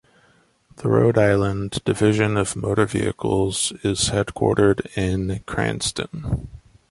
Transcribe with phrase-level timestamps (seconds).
[0.77, 6.47] The Rhode Island Division of Motor Vehicles in headquartered in Cranston.